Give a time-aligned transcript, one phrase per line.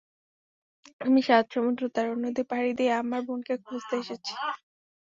[1.01, 4.33] আমি সাত সমুদ্র তেরো নদী পাড়ি দিয়ে আমার বোনকে খুঁজতে এসেছি।